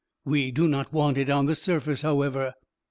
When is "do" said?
0.51-0.67